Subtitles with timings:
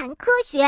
[0.00, 0.64] 谈科学。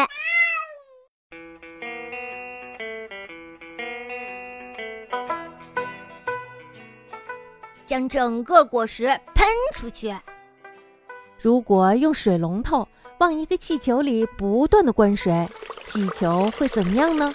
[7.82, 10.14] 将整个果实喷出去。
[11.40, 12.86] 如果用水龙头
[13.20, 15.48] 往一个气球里不断的灌水，
[15.86, 17.34] 气球会怎么样呢？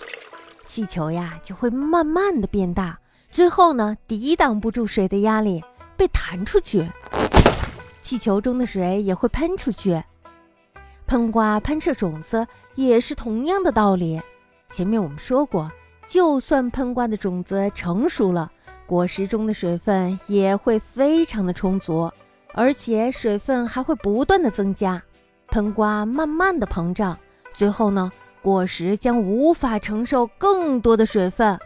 [0.65, 2.99] 气球呀就会慢慢的变大，
[3.31, 5.63] 最后呢抵挡不住水的压力，
[5.97, 6.87] 被弹出去。
[8.01, 9.99] 气球中的水也会喷出去。
[11.07, 12.45] 喷瓜喷射种子
[12.75, 14.21] 也是同样的道理。
[14.69, 15.71] 前面我们说过，
[16.07, 18.51] 就算喷瓜的种子成熟了。
[18.85, 22.11] 果实中的水分也会非常的充足，
[22.53, 25.01] 而且水分还会不断的增加，
[25.47, 27.17] 喷瓜慢慢的膨胀，
[27.53, 31.57] 最后呢，果实将无法承受更多的水分，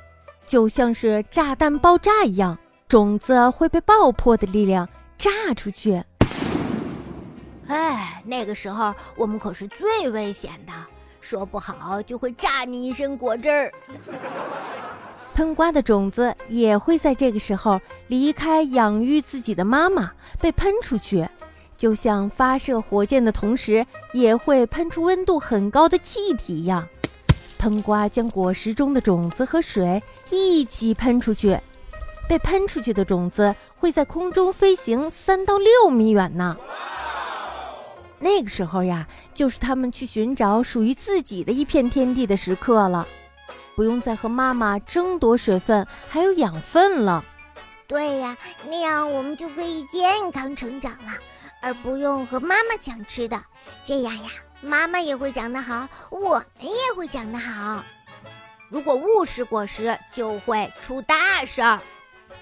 [0.47, 4.87] 就像是炸弹爆炸一样，种子会被爆破的力量
[5.17, 6.03] 炸出去。
[8.25, 10.73] 那个时候我们可是最危险的，
[11.19, 13.71] 说不好就会炸你一身果汁儿。
[15.33, 21.27] 喷瓜的种子也会在这个时候离开养育自己的妈妈，被喷出去，
[21.77, 26.85] 就像发射火箭的同时也会喷出温度很高的气体一样。
[27.57, 31.57] 喷瓜将果实中的种子和水一起喷出去，
[32.27, 36.57] 被喷出去的种子会在空中飞行三到六米远呢。
[38.21, 43.05] 那个时候呀，就是他们去寻找属于自己的一片天地的时刻了。
[43.75, 47.25] 不用再和妈妈争夺水分，还有养分了。
[47.87, 51.13] 对呀，那样我们就可以健康成长了，
[51.61, 53.41] 而不用和妈妈抢吃的。
[53.83, 54.29] 这样呀，
[54.61, 57.83] 妈妈也会长得好，我们也会长得好。
[58.69, 61.79] 如果误食果实，就会出大事儿。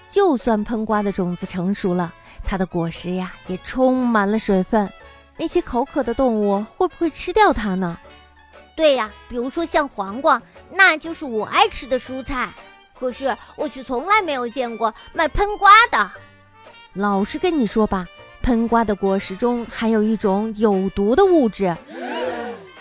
[0.08, 2.12] 就算喷瓜的种子成熟了，
[2.44, 4.88] 它的果实呀也充满了水分，
[5.40, 7.98] 那些口渴的动物会不会吃掉它呢？
[8.76, 12.50] 对呀，比如说像黄瓜，那就是我爱吃的蔬菜。
[12.92, 16.10] 可是我却从来没有见过卖喷瓜的。
[16.92, 18.06] 老实跟你说吧，
[18.42, 21.74] 喷瓜的果实中含有一种有毒的物质，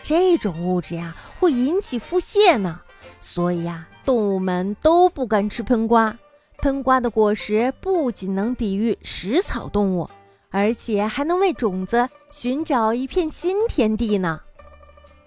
[0.03, 2.81] 这种物质呀会引起腹泻呢。
[3.21, 6.13] 所以呀，动物们都不敢吃喷瓜。
[6.57, 10.09] 喷瓜的果实不仅能抵御食草动物，
[10.49, 14.41] 而且还能为种子寻找一片新天地呢。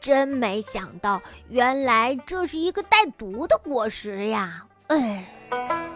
[0.01, 4.67] 真没想到，原来这是一个带毒的果实呀！
[4.89, 5.92] 哎。